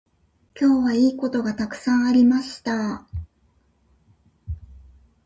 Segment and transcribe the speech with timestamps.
[0.59, 3.05] 今日はいいことがたくさんありました。